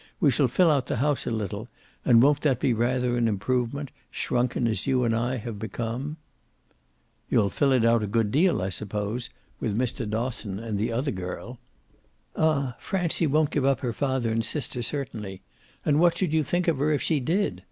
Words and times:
"We 0.19 0.31
shall 0.31 0.47
fill 0.47 0.71
out 0.71 0.87
the 0.87 0.95
house 0.95 1.27
a 1.27 1.29
little, 1.29 1.67
and 2.03 2.23
won't 2.23 2.41
that 2.41 2.59
be 2.59 2.73
rather 2.73 3.17
an 3.17 3.27
improvement, 3.27 3.91
shrunken 4.09 4.67
as 4.67 4.87
you 4.87 5.03
and 5.03 5.15
I 5.15 5.37
have 5.37 5.59
become?" 5.59 6.17
"You'll 7.29 7.51
fill 7.51 7.71
it 7.71 7.85
out 7.85 8.01
a 8.01 8.07
good 8.07 8.31
deal, 8.31 8.63
I 8.63 8.69
suppose, 8.69 9.29
with 9.59 9.77
Mr. 9.77 10.09
Dosson 10.09 10.57
and 10.57 10.79
the 10.79 10.91
other 10.91 11.11
girl." 11.11 11.59
"Ah 12.35 12.75
Francie 12.79 13.27
won't 13.27 13.51
give 13.51 13.63
up 13.63 13.81
her 13.81 13.93
father 13.93 14.31
and 14.31 14.43
sister, 14.43 14.81
certainly; 14.81 15.43
and 15.85 15.99
what 15.99 16.17
should 16.17 16.33
you 16.33 16.41
think 16.43 16.67
of 16.67 16.79
her 16.79 16.91
if 16.91 17.03
she 17.03 17.19
did? 17.19 17.59